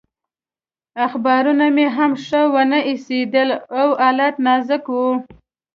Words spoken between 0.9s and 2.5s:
اخبارونه مې هم ښه